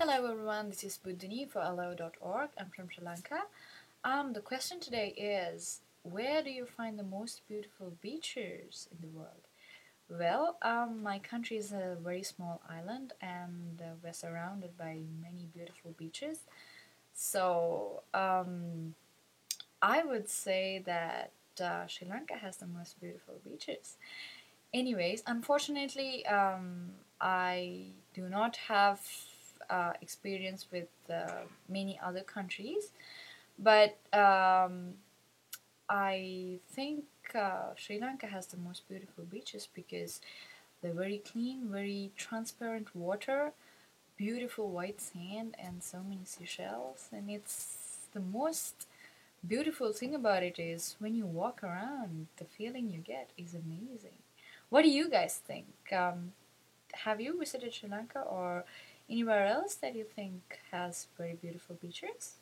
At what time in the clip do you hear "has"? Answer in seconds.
22.34-22.58, 38.26-38.46, 60.70-61.08